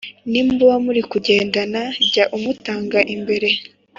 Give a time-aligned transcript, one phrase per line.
[0.29, 3.49] nimuba murimo kugendana jya umutanga imbere